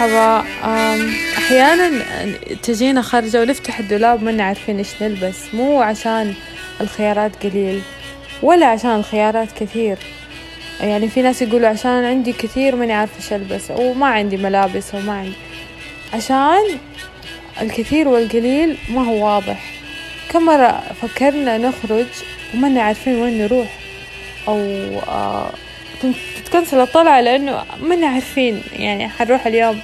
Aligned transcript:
مرحبا 0.00 0.44
أحيانا 1.38 1.90
تجينا 2.62 3.02
خارجة 3.02 3.42
ونفتح 3.42 3.78
الدولاب 3.78 4.22
ما 4.22 4.42
عارفين 4.42 4.78
إيش 4.78 4.88
نلبس. 5.02 5.54
مو 5.54 5.82
عشان 5.82 6.34
الخيارات 6.80 7.46
قليل 7.46 7.82
ولا 8.42 8.66
عشان 8.66 8.90
الخيارات 8.90 9.48
كثير. 9.52 9.98
يعني 10.80 11.08
في 11.08 11.22
ناس 11.22 11.42
يقولوا 11.42 11.68
عشان 11.68 12.04
عندي 12.04 12.32
كثير 12.32 12.76
ماني 12.76 12.92
عارفة 12.92 13.16
إيش 13.16 13.32
ألبس 13.32 13.70
أو 13.70 13.94
ما 13.94 14.06
عندي 14.06 14.36
ملابس 14.36 14.94
أو 14.94 15.00
ما 15.00 15.12
عندي. 15.12 15.36
عشان 16.14 16.78
الكثير 17.60 18.08
والقليل 18.08 18.76
ما 18.88 19.04
هو 19.04 19.26
واضح. 19.26 19.64
كم 20.32 20.46
مرة 20.46 20.82
فكرنا 21.02 21.58
نخرج 21.58 22.06
وما 22.54 22.82
عارفين 22.82 23.14
وين 23.14 23.38
نروح 23.38 23.68
أو 24.48 24.58
آه 25.08 25.52
تتكنسل 26.36 26.80
الطلعة 26.80 27.20
لأنه 27.20 27.64
ما 27.80 28.06
عارفين 28.06 28.62
يعني 28.72 29.08
حنروح 29.08 29.46
اليوم 29.46 29.80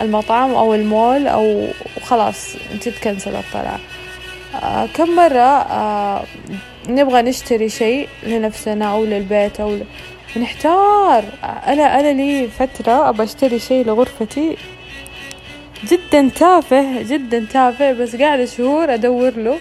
المطعم 0.00 0.54
أو 0.54 0.74
المول 0.74 1.26
أو 1.26 1.68
خلاص 2.02 2.56
تتكنسل 2.80 3.36
الطلعة. 3.36 3.78
آه 4.62 4.86
كم 4.86 5.16
مرة 5.16 5.60
آه 5.60 6.24
نبغى 6.88 7.22
نشتري 7.22 7.68
شيء 7.68 8.08
لنفسنا 8.22 8.92
أو 8.92 9.04
للبيت 9.04 9.60
أو 9.60 9.78
ونحتار 10.36 11.24
أنا 11.44 12.00
أنا 12.00 12.12
لي 12.12 12.48
فترة 12.48 13.08
أبى 13.08 13.22
أشتري 13.22 13.58
شيء 13.58 13.86
لغرفتي 13.86 14.56
جدا 15.84 16.30
تافه 16.36 17.02
جدا 17.02 17.46
تافه 17.52 17.92
بس 17.92 18.16
قاعدة 18.16 18.44
شهور 18.44 18.94
أدور 18.94 19.30
له. 19.36 19.58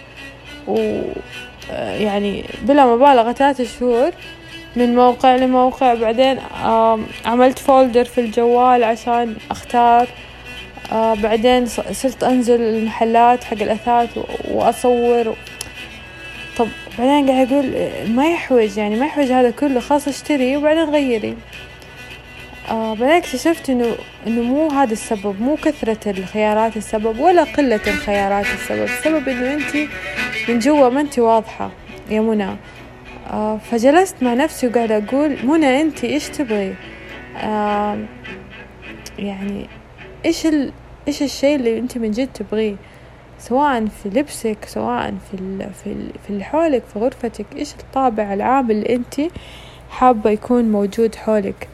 و 0.68 1.02
يعني 1.80 2.44
بلا 2.62 2.86
مبالغة 2.86 3.32
ثلاثة 3.32 3.66
شهور 3.80 4.12
من 4.76 4.96
موقع 4.96 5.36
لموقع. 5.36 5.94
بعدين 5.94 6.38
عملت 7.26 7.60
فولدر 7.60 8.06
في 8.06 8.22
الجوال 8.22 8.84
عشان 8.84 9.36
أختار. 9.52 10.08
بعدين 10.92 11.66
صرت 11.92 12.24
أنزل 12.24 12.62
المحلات 12.62 13.44
حق 13.44 13.62
الأثاث 13.62 14.10
وأصور. 14.52 15.36
طب 16.58 16.68
بعدين 17.00 17.30
قاعد 17.30 17.54
أقول 17.54 17.90
ما 18.08 18.28
يحوج 18.32 18.78
يعني 18.78 18.96
ما 18.96 19.06
يحوج 19.06 19.32
هذا 19.32 19.52
كله. 19.52 19.80
خلاص 19.80 20.08
أشتري 20.08 20.58
وبعدين 20.58 20.84
غيري. 20.84 21.38
آه 22.70 22.94
بعدين 22.94 23.16
اكتشفت 23.16 23.70
إنه 23.70 23.96
إنه 24.28 24.42
مو 24.42 24.70
هذا 24.70 24.94
السبب. 24.94 25.42
مو 25.42 25.56
كثرة 25.56 26.12
الخيارات 26.12 26.78
السبب 26.78 27.20
ولا 27.20 27.44
قلة 27.44 27.80
الخيارات 27.88 28.46
السبب. 28.54 28.84
السبب 28.84 29.30
إنه 29.30 29.54
انت 29.54 29.90
من 30.50 30.60
جوا 30.60 30.90
ما 30.90 31.02
انت 31.02 31.20
واضحة 31.20 31.72
يا 32.10 32.22
منى. 32.22 32.44
آه 32.44 32.58
فجلست 33.72 34.24
مع 34.24 34.34
نفسي 34.34 34.68
وقاعدة 34.68 34.98
أقول 34.98 35.38
منى 35.46 35.82
أنت 35.82 36.04
إيش 36.04 36.30
تبغي؟ 36.30 36.76
يعني 39.20 39.68
إيش 40.26 40.46
ال... 40.46 40.72
إيش 41.08 41.24
الشيء 41.24 41.56
اللي 41.56 41.80
أنت 41.80 41.98
من 41.98 42.12
جد 42.12 42.30
تبغيه؟ 42.34 42.76
سواء 43.40 43.86
في 43.86 44.10
لبسك 44.10 44.58
سواء 44.66 45.14
في 45.32 45.34
ال... 45.34 45.70
في 45.84 45.88
ال... 45.88 46.10
في 46.24 46.30
اللي 46.30 46.44
حولك 46.44 46.84
في 46.94 47.00
غرفتك 47.00 47.46
إيش 47.56 47.74
الطابع 47.74 48.34
العام 48.34 48.72
اللي 48.72 48.96
أنت 48.96 49.22
حابة 49.90 50.30
يكون 50.30 50.72
موجود 50.72 51.16
حولك؟ 51.16 51.70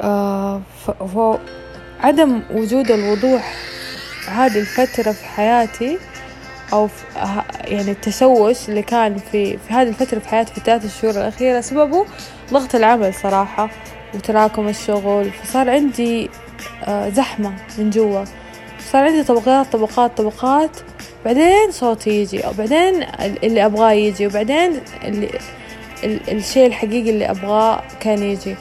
آه 0.00 0.62
ف... 0.86 0.90
ف... 0.90 1.38
عدم 2.00 2.40
وجود 2.50 2.90
الوضوح 2.90 3.54
هذه 4.28 4.58
الفترة 4.58 5.12
في 5.12 5.24
حياتي 5.24 5.98
أو 6.74 6.88
يعني 7.64 7.90
التشوش 7.90 8.68
اللي 8.68 8.82
كان 8.82 9.18
في 9.32 9.56
في 9.56 9.74
هذه 9.74 9.88
الفترة 9.88 10.18
في 10.18 10.28
حياتي 10.28 10.52
في 10.52 10.58
الثلاث 10.58 10.84
الشهور 10.84 11.14
الأخيرة 11.14 11.60
سببه 11.60 12.06
ضغط 12.52 12.74
العمل 12.74 13.14
صراحة 13.14 13.70
وتراكم 14.14 14.68
الشغل 14.68 15.30
فصار 15.30 15.70
عندي 15.70 16.30
زحمة 17.08 17.52
من 17.78 17.90
جوا. 17.90 18.24
صار 18.92 19.04
عندي 19.04 19.22
طبقات 19.22 19.72
طبقات 19.72 20.18
طبقات 20.18 20.70
بعدين 21.24 21.70
صوتي 21.70 22.10
يجي 22.10 22.46
أو 22.46 22.52
بعدين 22.52 23.02
اللي 23.42 23.64
أبغاه 23.66 23.92
يجي 23.92 24.26
وبعدين 24.26 24.80
اللي 25.04 25.30
الشيء 26.04 26.66
الحقيقي 26.66 27.10
اللي 27.10 27.30
أبغاه 27.30 27.82
كان 28.00 28.22
يجي. 28.22 28.56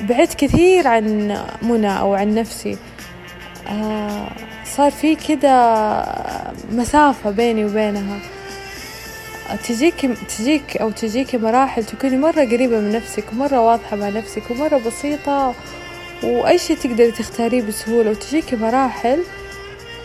بعدت 0.00 0.34
كثير 0.34 0.88
عن 0.88 1.38
منى 1.62 1.98
أو 1.98 2.14
عن 2.14 2.34
نفسي. 2.34 2.76
صار 4.76 4.90
في 4.90 5.14
كده 5.14 5.74
مسافة 6.72 7.30
بيني 7.30 7.64
وبينها. 7.64 8.18
تجيك 9.68 10.10
تجيك 10.38 10.76
أو 10.76 10.90
تجيك 10.90 11.34
مراحل 11.34 11.84
تكوني 11.84 12.16
مرة 12.16 12.40
قريبة 12.44 12.80
من 12.80 12.92
نفسك 12.92 13.24
ومرة 13.32 13.60
واضحة 13.60 13.96
مع 13.96 14.08
نفسك 14.08 14.50
ومرة 14.50 14.80
بسيطة 14.86 15.54
وأي 16.22 16.58
شي 16.58 16.74
تقدري 16.74 17.10
تختاريه 17.10 17.62
بسهولة. 17.62 18.10
وتجيك 18.10 18.54
مراحل 18.54 19.22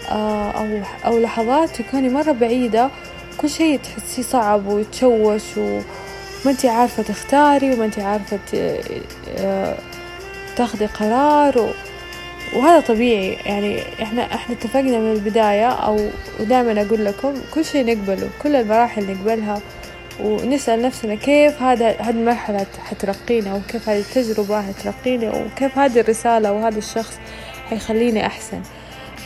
أو 0.09 0.81
أو 1.05 1.19
لحظات 1.19 1.81
تكوني 1.81 2.09
مرة 2.09 2.31
بعيدة 2.31 2.89
كل 3.37 3.49
شي 3.49 3.77
تحسيه 3.77 4.23
صعب 4.23 4.67
ويتشوش 4.67 5.57
وما 5.57 5.81
أنتي 6.51 6.69
عارفة 6.69 7.03
تختاري 7.03 7.73
وما 7.73 7.85
أنتي 7.85 8.01
عارفة 8.01 8.39
تاخدي 10.55 10.85
قرار 10.85 11.57
و... 11.57 11.69
وهذا 12.53 12.79
طبيعي. 12.79 13.33
يعني 13.45 13.79
إحنا 14.01 14.35
إحنا 14.35 14.55
اتفقنا 14.55 14.99
من 14.99 15.11
البداية 15.11 15.69
أو 15.69 15.99
ودائما 16.39 16.81
أقول 16.81 17.05
لكم 17.05 17.33
كل 17.53 17.65
شيء 17.65 17.85
نقبله 17.85 18.29
كل 18.43 18.55
المراحل 18.55 19.11
نقبلها 19.11 19.61
ونسأل 20.23 20.81
نفسنا 20.81 21.15
كيف 21.15 21.61
هذا 21.61 21.89
هذه 21.89 22.09
المرحلة 22.09 22.65
حترقينا 22.89 23.53
وكيف 23.53 23.89
هذه 23.89 23.99
التجربة 23.99 24.61
حترقينا 24.61 25.31
وكيف 25.31 25.77
هذه 25.77 25.99
الرسالة 25.99 26.51
وهذا 26.51 26.77
الشخص 26.77 27.19
حيخليني 27.69 28.25
أحسن. 28.25 28.61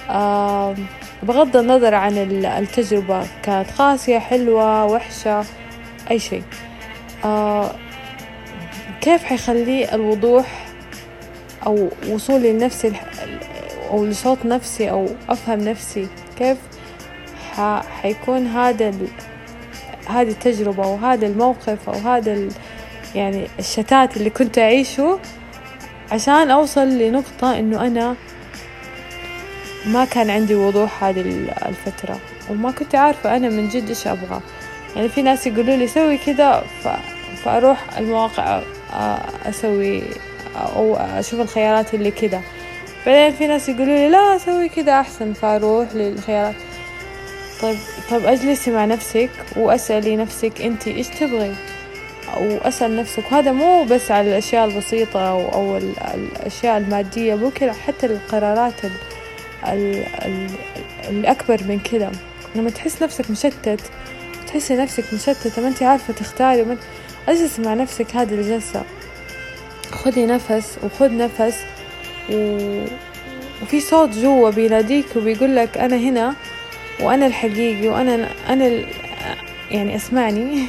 آه 0.09 0.75
بغض 1.23 1.57
النظر 1.57 1.93
عن 1.95 2.17
التجربة 2.45 3.27
كانت 3.43 3.71
قاسية 3.77 4.19
حلوة 4.19 4.85
وحشة 4.85 5.45
أي 6.11 6.19
شيء. 6.19 6.43
آه 7.25 7.71
كيف 9.01 9.23
حيخلي 9.23 9.95
الوضوح 9.95 10.45
أو 11.65 11.89
وصولي 12.09 12.51
لنفسي 12.51 12.91
أو 13.89 14.05
لصوت 14.05 14.45
نفسي 14.45 14.89
أو 14.89 15.07
أفهم 15.29 15.59
نفسي 15.59 16.07
كيف 16.37 16.57
حيكون 18.01 18.47
هذا 18.47 18.89
ال... 18.89 19.07
هذه 20.07 20.29
التجربة 20.29 20.87
وهذا 20.87 21.27
الموقف 21.27 21.89
أو 21.89 21.93
هذا 21.93 22.33
ال... 22.33 22.49
يعني 23.15 23.47
الشتات 23.59 24.17
اللي 24.17 24.29
كنت 24.29 24.57
أعيشه 24.57 25.19
عشان 26.11 26.51
أوصل 26.51 26.87
لنقطة 26.87 27.59
إنه 27.59 27.87
أنا 27.87 28.15
ما 29.85 30.05
كان 30.05 30.29
عندي 30.29 30.55
وضوح 30.55 31.03
هذه 31.03 31.21
الفترة. 31.67 32.19
وما 32.49 32.71
كنت 32.71 32.95
عارفة 32.95 33.35
أنا 33.35 33.49
من 33.49 33.69
جد 33.69 33.89
إيش 33.89 34.07
أبغى. 34.07 34.41
يعني 34.95 35.09
في 35.09 35.21
ناس 35.21 35.47
يقولوا 35.47 35.75
لي 35.75 35.87
سوي 35.87 36.17
كذا 36.17 36.63
ف... 36.83 36.87
فأروح 37.43 37.97
المواقع 37.97 38.61
أسوي 39.45 40.03
أو 40.55 40.95
أشوف 40.95 41.39
الخيارات 41.39 41.93
اللي 41.93 42.11
كده. 42.11 42.41
بعدين 43.05 43.31
في 43.37 43.47
ناس 43.47 43.69
يقولوا 43.69 43.95
لي 43.95 44.09
لا 44.09 44.37
سوي 44.37 44.69
كده 44.69 44.99
أحسن 44.99 45.33
فأروح 45.33 45.87
للخيارات. 45.95 46.55
طيب 47.61 47.77
طيب 48.11 48.25
أجلسي 48.25 48.71
مع 48.71 48.85
نفسك 48.85 49.29
وأسألي 49.55 50.15
نفسك 50.15 50.61
أنت 50.61 50.87
إيش 50.87 51.07
تبغي؟ 51.07 51.55
أو 52.37 52.57
أسأل 52.57 52.95
نفسك. 52.95 53.31
وهذا 53.31 53.51
مو 53.51 53.83
بس 53.83 54.11
على 54.11 54.29
الأشياء 54.29 54.65
البسيطة 54.65 55.29
أو, 55.29 55.53
أو 55.53 55.77
الأشياء 56.13 56.77
المادية 56.77 57.35
ممكن 57.35 57.71
حتى 57.71 58.05
القرارات 58.05 58.85
ال 58.85 58.91
ال 59.67 60.05
ال 60.25 60.49
الأكبر 61.09 61.63
من 61.63 61.79
كده. 61.79 62.11
لما 62.55 62.69
تحس 62.69 63.03
نفسك 63.03 63.31
مشتت 63.31 63.79
تحسي 64.47 64.75
نفسك 64.75 65.13
مشتتة 65.13 65.61
ما 65.61 65.67
أنت 65.67 65.83
عارفة 65.83 66.13
تختاري 66.13 66.61
وما 66.61 66.77
أجلسي 67.29 67.61
مع 67.61 67.73
نفسك 67.73 68.15
هذه 68.15 68.33
الجلسة. 68.33 68.83
خذي 69.91 70.25
نفس 70.25 70.77
وخذ 70.83 71.17
نفس 71.17 71.59
و... 72.31 72.57
وفي 73.61 73.79
صوت 73.79 74.09
جوا 74.09 74.49
بيناديك 74.49 75.05
وبيقول 75.15 75.55
لك 75.55 75.77
أنا 75.77 75.95
هنا 75.95 76.35
وأنا 76.99 77.27
الحقيقي 77.27 77.87
وأنا 77.87 78.27
أنا 78.49 78.67
ال... 78.67 78.85
يعني 79.71 79.95
اسمعني. 79.95 80.65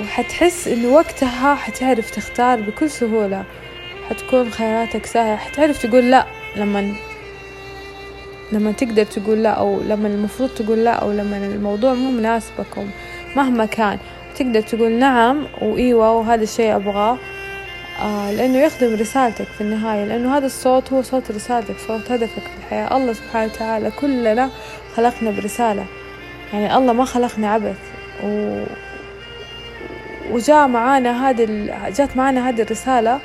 وحتحس 0.00 0.68
إنه 0.68 0.88
وقتها 0.88 1.54
حتعرف 1.54 2.10
تختار 2.10 2.60
بكل 2.60 2.90
سهولة. 2.90 3.44
حتكون 4.10 4.50
خياراتك 4.50 5.06
سهلة. 5.06 5.36
حتعرف 5.36 5.86
تقول 5.86 6.10
لا 6.10 6.26
لما 6.56 6.94
لما 8.52 8.72
تقدر 8.72 9.04
تقول 9.04 9.42
لا 9.42 9.50
أو 9.50 9.80
لما 9.80 10.08
المفروض 10.08 10.50
تقول 10.50 10.84
لا 10.84 10.90
أو 10.90 11.12
لما 11.12 11.36
الموضوع 11.36 11.94
مو 11.94 12.10
مناسبكم 12.10 12.90
مهما 13.36 13.64
كان. 13.66 13.98
تقدر 14.36 14.60
تقول 14.60 14.92
نعم 14.92 15.46
وإيوة 15.62 16.12
وهذا 16.12 16.42
الشيء 16.42 16.76
أبغاه. 16.76 17.18
لأنه 18.08 18.58
يخدم 18.58 18.94
رسالتك 18.94 19.44
في 19.44 19.60
النهاية 19.60 20.04
لأنه 20.04 20.36
هذا 20.36 20.46
الصوت 20.46 20.92
هو 20.92 21.02
صوت 21.02 21.30
رسالتك 21.30 21.74
صوت 21.88 22.12
هدفك 22.12 22.42
في 22.42 22.58
الحياة. 22.58 22.96
الله 22.96 23.12
سبحانه 23.12 23.52
وتعالى 23.52 23.90
كلنا 23.90 24.50
خلقنا 24.96 25.30
برسالة. 25.30 25.84
يعني 26.52 26.76
الله 26.76 26.92
ما 26.92 27.04
خلقنا 27.04 27.50
عبث. 27.50 27.78
و... 28.24 28.62
وجاء 30.30 30.68
معانا 30.68 31.30
هذه 31.30 31.44
ال... 31.44 31.92
جات 31.94 32.16
معانا 32.16 32.48
هذه 32.48 32.62
الرسالة 32.62 33.20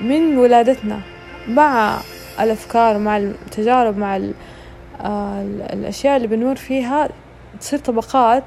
من 0.00 0.38
ولادتنا 0.38 1.00
مع 1.48 1.98
الأفكار 2.40 2.98
مع 2.98 3.16
التجارب 3.16 3.98
مع 3.98 4.16
آه، 5.00 5.42
الأشياء 5.72 6.16
اللي 6.16 6.28
بنمر 6.28 6.56
فيها. 6.56 7.08
تصير 7.60 7.78
طبقات 7.78 8.44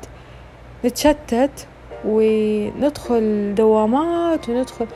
نتشتت 0.85 1.67
وندخل 2.05 3.55
دوامات 3.55 4.49
وندخل 4.49 4.87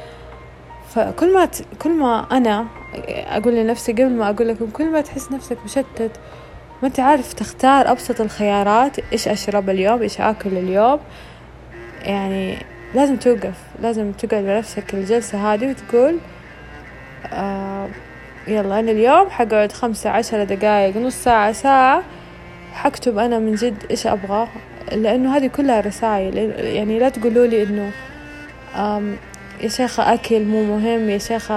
فكل 0.95 1.33
ما 1.33 1.45
ت... 1.45 1.63
كل 1.79 1.89
ما 1.89 2.25
أنا 2.31 2.67
أقول 3.07 3.55
لنفسي 3.55 3.91
قبل 3.91 4.09
ما 4.09 4.29
أقول 4.29 4.47
لكم 4.47 4.69
كل 4.69 4.85
ما 4.91 5.01
تحس 5.01 5.31
نفسك 5.31 5.57
مشتت 5.65 6.11
ما 6.81 6.87
أنت 6.87 6.99
عارف 6.99 7.33
تختار 7.33 7.91
أبسط 7.91 8.21
الخيارات 8.21 8.99
إيش 9.13 9.27
أشرب 9.27 9.69
اليوم 9.69 10.01
إيش 10.01 10.21
آكل 10.21 10.57
اليوم. 10.57 10.99
يعني 12.01 12.57
لازم 12.95 13.15
توقف 13.15 13.53
لازم 13.81 14.11
تقعد 14.11 14.43
مع 14.43 14.57
نفسك 14.57 14.93
الجلسة 14.93 15.53
هذه 15.53 15.69
وتقول 15.69 16.17
آه 17.33 17.87
يلا 18.47 18.79
أنا 18.79 18.91
اليوم 18.91 19.29
حقعد 19.29 19.71
خمسة 19.71 20.09
عشرة 20.09 20.43
دقايق 20.43 20.97
نص 20.97 21.23
ساعة 21.23 21.51
ساعة 21.51 22.03
حكتب 22.73 23.17
أنا 23.17 23.39
من 23.39 23.55
جد 23.55 23.83
إيش 23.91 24.07
أبغى. 24.07 24.47
لأنه 24.91 25.37
هذه 25.37 25.47
كلها 25.47 25.81
رسائل 25.81 26.37
يعني 26.57 26.99
لا 26.99 27.09
تقولوا 27.09 27.45
لي 27.45 27.63
إنه 27.63 27.91
يا 29.61 29.67
شيخة 29.67 30.13
أكل 30.13 30.43
مو 30.43 30.63
مهم 30.63 31.09
يا 31.09 31.17
شيخة 31.17 31.55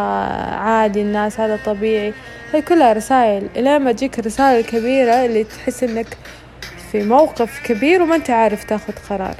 عادي 0.55 1.03
الناس 1.03 1.41
هذا 1.41 1.59
طبيعي. 1.65 2.13
هاي 2.55 2.63
كلها 2.63 2.93
رسائل. 2.93 3.49
إلى 3.57 3.79
ما 3.79 3.93
تجيك 3.93 4.19
الرسالة 4.19 4.61
الكبيرة 4.61 5.25
اللي 5.25 5.45
تحس 5.45 5.85
إنك 5.85 6.07
في 6.93 7.03
موقف 7.03 7.61
كبير 7.65 8.03
وما 8.03 8.17
أنت 8.17 8.31
عارف 8.31 8.65
تاخد 8.65 8.95
قرار. 9.11 9.35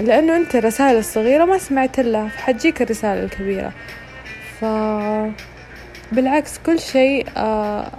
لأنه 0.00 0.36
أنت 0.36 0.56
الرسائل 0.56 0.98
الصغيرة 0.98 1.44
ما 1.44 1.58
سمعت 1.58 2.00
لها 2.00 2.28
فحتجيك 2.28 2.82
الرسالة 2.82 3.24
الكبيرة. 3.24 3.72
ف 4.60 4.64
بالعكس 6.12 6.58
كل 6.66 6.80
شيء 6.80 7.26
آه 7.36 7.90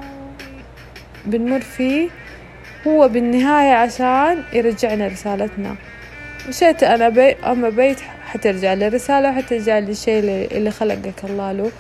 بنمر 1.25 1.61
فيه. 1.61 2.09
هو 2.87 3.07
بالنهاية 3.07 3.73
عشان 3.73 4.43
يرجعنا 4.53 5.07
رسالتنا. 5.07 5.75
مشيت 6.49 6.83
أنا 6.83 7.09
بي 7.09 7.31
أما 7.33 7.69
بيت 7.69 7.99
حترجع 8.31 8.73
للرسالة 8.73 9.29
وحترجع 9.29 9.79
للشيء 9.79 10.19
اللي 10.51 10.71
خلقك 10.71 11.23
الله 11.23 11.51
له. 11.51 11.71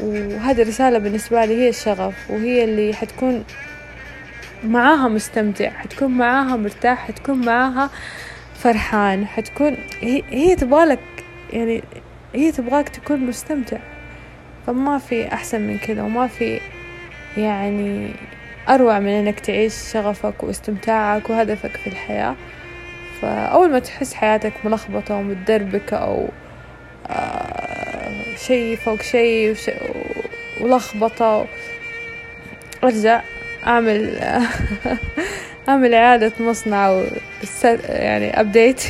وهذه 0.00 0.62
الرسالة 0.62 0.98
بالنسبة 0.98 1.44
لي 1.44 1.54
هي 1.54 1.68
الشغف 1.68 2.30
وهي 2.30 2.64
اللي 2.64 2.94
حتكون 2.94 3.44
معاها 4.64 5.08
مستمتع 5.08 5.70
حتكون 5.70 6.10
معاها 6.10 6.56
مرتاح 6.56 7.08
حتكون 7.08 7.44
معاها 7.46 7.90
فرحان 8.54 9.26
حتكون 9.26 9.76
هي, 10.00 10.22
هي 10.28 10.56
تبغالك 10.56 11.00
يعني 11.52 11.82
هي 12.34 12.52
تبغاك 12.52 12.88
تكون 12.88 13.20
مستمتع. 13.20 13.78
فما 14.66 14.98
في 14.98 15.32
أحسن 15.32 15.60
من 15.60 15.78
كذا 15.78 16.02
وما 16.02 16.26
في 16.26 16.60
يعني 17.36 18.10
أروع 18.68 18.98
من 19.00 19.08
إنك 19.08 19.40
تعيش 19.40 19.74
شغفك 19.92 20.42
واستمتاعك 20.42 21.30
وهدفك 21.30 21.76
في 21.76 21.86
الحياة. 21.86 22.36
فأول 23.24 23.70
ما 23.70 23.78
تحس 23.78 24.14
حياتك 24.14 24.52
ملخبطة 24.64 25.14
ومتدربكة 25.14 25.96
أو 25.96 26.28
آه 27.06 28.36
شي 28.46 28.76
فوق 28.76 29.02
شي 29.02 29.54
ولخبطة 30.60 31.46
أرجع 32.84 33.22
أعمل 33.66 34.18
أعمل 35.68 35.94
إعادة 35.94 36.32
مصنع 36.40 37.02
يعني 37.88 38.40
أبديت 38.40 38.82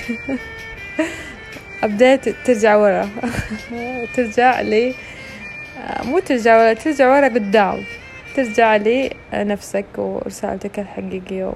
أبديت 1.83 2.29
ترجع 2.47 2.77
ورا. 2.77 3.09
ترجع 4.17 4.61
لي 4.61 4.95
مو 6.05 6.19
ترجع 6.19 6.57
ورا 6.57 6.73
ترجع 6.73 7.09
ورا 7.09 7.29
قدام 7.29 7.85
ترجع 8.37 8.77
لي 8.77 9.11
نفسك 9.35 9.87
ورسالتك 9.99 10.79
الحقيقية 10.79 11.53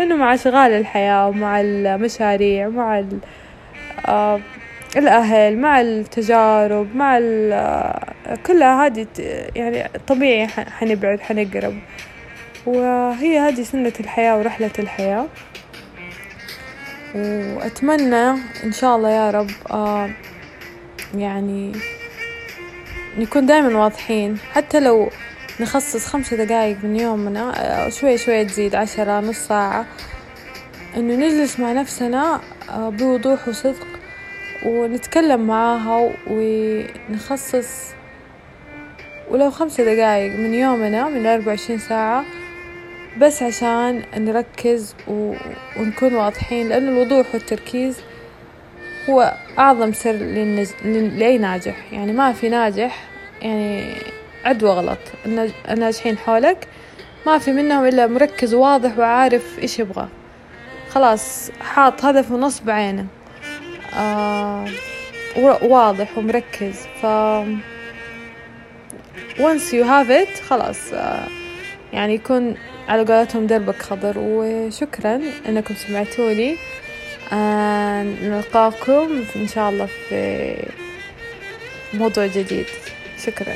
لأنه 0.00 0.16
مع 0.16 0.34
أشغال 0.34 0.72
الحياة 0.72 1.28
ومع 1.28 1.60
المشاريع 1.60 2.68
مع 2.68 3.04
آه، 4.06 4.40
الأهل 4.96 5.58
مع 5.58 5.80
التجارب 5.80 6.96
مع 6.96 7.18
كلها 8.46 8.86
هذه 8.86 9.06
يعني 9.56 9.88
طبيعي 10.06 10.46
حنبعد 10.46 11.20
حنقرب. 11.20 11.74
وهي 12.66 13.38
هذه 13.38 13.62
سنة 13.62 13.92
الحياة 14.00 14.38
ورحلة 14.38 14.70
الحياة. 14.78 15.26
وأتمنى 17.14 18.30
إن 18.64 18.72
شاء 18.72 18.96
الله 18.96 19.10
يا 19.10 19.30
رب 19.30 19.50
آه 19.70 20.10
يعني 21.14 21.72
نكون 23.18 23.46
دائما 23.46 23.78
واضحين. 23.78 24.38
حتى 24.54 24.80
لو 24.80 25.10
نخصص 25.60 26.06
خمسة 26.06 26.44
دقايق 26.44 26.76
من 26.84 26.96
يومنا 26.96 27.52
شوي 27.90 28.18
شوي 28.18 28.44
تزيد 28.44 28.74
عشرة 28.74 29.20
نص 29.20 29.36
ساعة. 29.36 29.86
إنه 30.96 31.14
نجلس 31.14 31.60
مع 31.60 31.72
نفسنا 31.72 32.40
آه، 32.70 32.88
بوضوح 32.88 33.48
وصدق 33.48 33.86
ونتكلم 34.66 35.46
معاها 35.46 36.12
ونخصص. 36.26 37.92
ولو 39.30 39.50
خمسة 39.50 39.84
دقايق 39.84 40.36
من 40.36 40.54
يومنا 40.54 41.08
من 41.08 41.26
أربعة 41.26 41.48
وعشرين 41.48 41.78
ساعة 41.78 42.24
بس 43.18 43.42
عشان 43.42 44.02
نركز 44.16 44.94
ونكون 45.76 46.14
واضحين 46.14 46.68
لأن 46.68 46.88
الوضوح 46.88 47.26
والتركيز 47.34 47.96
هو 49.10 49.34
أعظم 49.58 49.92
سر 49.92 50.12
للنج... 50.12 50.68
لأي 51.18 51.38
ناجح 51.38 51.92
يعني 51.92 52.12
ما 52.12 52.32
في 52.32 52.48
ناجح 52.48 53.04
يعني 53.42 53.94
عد 54.44 54.62
وغلط 54.62 54.98
الناجحين 55.68 56.18
حولك 56.18 56.68
ما 57.26 57.38
في 57.38 57.52
منهم 57.52 57.84
إلا 57.86 58.06
مركز 58.06 58.54
وواضح 58.54 58.98
وعارف 58.98 59.58
إيش 59.58 59.78
يبغى. 59.78 60.08
خلاص 60.90 61.50
حاط 61.60 62.04
هدف 62.04 62.30
ونصب 62.30 62.70
عينه 62.70 63.06
آه 63.94 64.68
واضح 65.62 66.18
ومركز. 66.18 66.74
ف 67.02 67.06
once 69.38 69.72
you 69.72 69.84
have 69.84 70.10
it 70.10 70.42
خلاص 70.48 70.92
آه 70.92 71.26
يعني 71.92 72.14
يكون 72.14 72.54
على 72.88 73.04
قولتهم 73.04 73.46
دربك 73.46 73.82
خضر. 73.82 74.14
وشكرا 74.18 75.20
إنكم 75.48 75.74
سمعتوني. 75.74 76.56
آه 77.32 78.02
نلقاكم 78.02 79.24
إن 79.36 79.48
شاء 79.48 79.70
الله 79.70 79.86
في 79.86 80.56
موضوع 81.94 82.26
جديد. 82.26 82.66
شكرا. 83.26 83.54